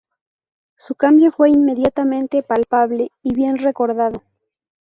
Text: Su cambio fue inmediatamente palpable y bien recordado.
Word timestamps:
Su 0.77 0.95
cambio 0.95 1.31
fue 1.31 1.51
inmediatamente 1.51 2.41
palpable 2.41 3.11
y 3.21 3.35
bien 3.35 3.59
recordado. 3.59 4.23